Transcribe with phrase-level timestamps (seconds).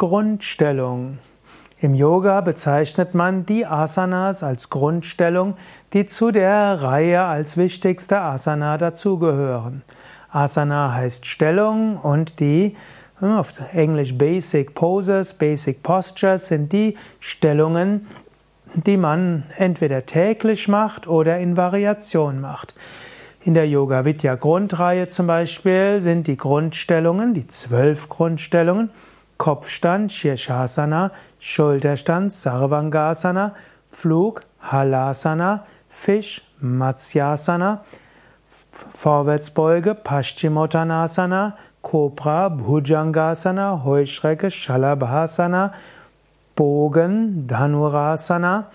[0.00, 1.18] Grundstellung.
[1.78, 5.58] Im Yoga bezeichnet man die Asanas als Grundstellung,
[5.92, 9.82] die zu der Reihe als wichtigste Asana dazugehören.
[10.30, 12.76] Asana heißt Stellung und die
[13.18, 18.06] hm, auf Englisch Basic Poses, Basic Postures sind die Stellungen,
[18.72, 22.72] die man entweder täglich macht oder in Variation macht.
[23.42, 28.88] In der Yoga Vidya Grundreihe zum Beispiel sind die Grundstellungen, die zwölf Grundstellungen,
[29.40, 33.54] Kopfstand, Shirshasana, Schulterstand, Sarvangasana,
[33.90, 37.80] Flug, Halasana, Fisch, Matsyasana,
[38.92, 45.72] Vorwärtsbeuge, Paschimottanasana, Cobra, Bhujangasana, Heuschrecke, Shalabhasana,
[46.54, 48.66] Bogen, Dhanurasana,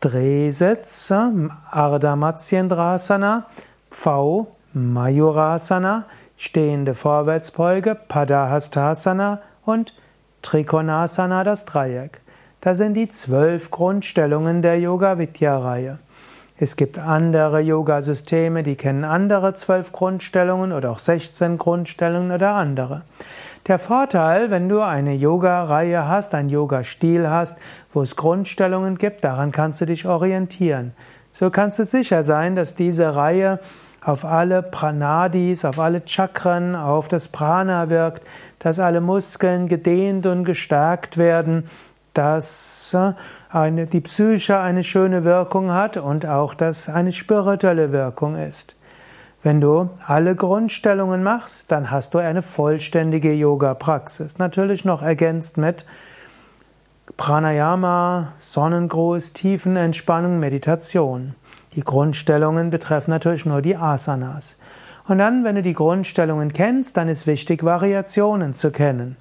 [0.00, 3.44] Drehsitz, Ardha Matsyendrasana,
[3.90, 9.94] V, Mayurasana, stehende Vorwärtsbeuge, Padahastasana und
[10.42, 12.20] Trikonasana, das Dreieck.
[12.60, 15.98] Das sind die zwölf Grundstellungen der Yoga-Vidya-Reihe.
[16.58, 23.02] Es gibt andere Yoga-Systeme, die kennen andere zwölf Grundstellungen oder auch 16 Grundstellungen oder andere.
[23.66, 27.56] Der Vorteil, wenn du eine Yoga-Reihe hast, einen Yoga-Stil hast,
[27.92, 30.92] wo es Grundstellungen gibt, daran kannst du dich orientieren.
[31.32, 33.58] So kannst du sicher sein, dass diese Reihe
[34.04, 38.26] auf alle Pranadis, auf alle Chakren, auf das Prana wirkt,
[38.58, 41.68] dass alle Muskeln gedehnt und gestärkt werden,
[42.14, 43.12] dass äh,
[43.48, 48.76] eine, die Psyche eine schöne Wirkung hat und auch, dass eine spirituelle Wirkung ist.
[49.42, 54.38] Wenn du alle Grundstellungen machst, dann hast du eine vollständige Yoga-Praxis.
[54.38, 55.84] Natürlich noch ergänzt mit
[57.16, 61.34] Pranayama, Sonnengruß, Tiefenentspannung, Meditation.
[61.74, 64.58] Die Grundstellungen betreffen natürlich nur die Asanas.
[65.08, 69.16] Und dann, wenn du die Grundstellungen kennst, dann ist wichtig, Variationen zu kennen.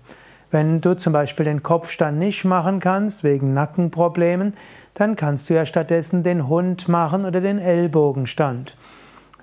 [0.52, 4.54] Wenn du zum Beispiel den Kopfstand nicht machen kannst, wegen Nackenproblemen,
[4.94, 8.76] dann kannst du ja stattdessen den Hund machen oder den Ellbogenstand.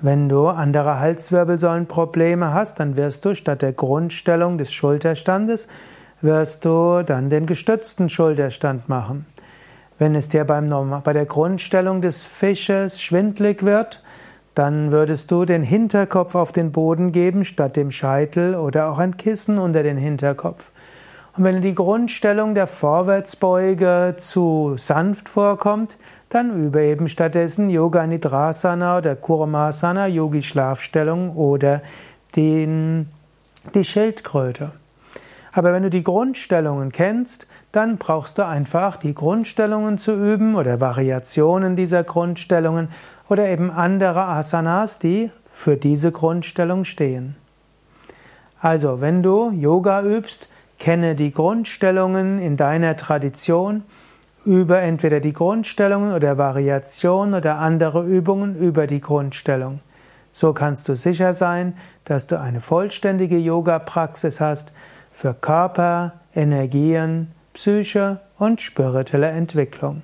[0.01, 5.67] Wenn du andere Halswirbelsäulenprobleme hast, dann wirst du statt der Grundstellung des Schulterstandes,
[6.21, 9.27] wirst du dann den gestützten Schulterstand machen.
[9.99, 10.71] Wenn es dir beim,
[11.03, 14.03] bei der Grundstellung des Fisches schwindlig wird,
[14.55, 19.17] dann würdest du den Hinterkopf auf den Boden geben statt dem Scheitel oder auch ein
[19.17, 20.71] Kissen unter den Hinterkopf.
[21.37, 25.97] Und wenn die Grundstellung der Vorwärtsbeuge zu sanft vorkommt,
[26.29, 31.83] dann übe eben stattdessen Yoga Nidrasana oder Kurmasana, Yogi Schlafstellung oder
[32.35, 33.09] den,
[33.75, 34.73] die Schildkröte.
[35.59, 40.81] Aber wenn du die Grundstellungen kennst, dann brauchst du einfach die Grundstellungen zu üben oder
[40.81, 42.91] Variationen dieser Grundstellungen
[43.29, 47.35] oder eben andere Asanas, die für diese Grundstellung stehen.
[48.61, 50.49] Also, wenn du Yoga übst,
[50.79, 53.83] kenne die Grundstellungen in deiner Tradition
[54.45, 59.81] über entweder die Grundstellungen oder Variationen oder andere Übungen über die Grundstellung.
[60.33, 64.73] So kannst du sicher sein, dass du eine vollständige Yoga-Praxis hast
[65.19, 70.03] für Körper, Energien, Psyche und spirituelle Entwicklung.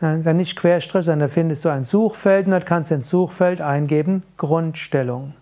[0.00, 3.62] dann nicht Querstrich, sondern da findest du ein Suchfeld und dort kannst du ins Suchfeld
[3.62, 5.32] eingeben Grundstellung.